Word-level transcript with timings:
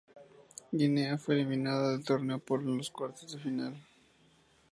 Guinea 0.73 1.15
fue 1.19 1.35
eliminada 1.35 1.91
del 1.91 2.03
torneo 2.03 2.39
por 2.39 2.61
en 2.61 2.75
los 2.75 2.89
cuartos 2.89 3.33
de 3.33 3.39
final. 3.39 3.75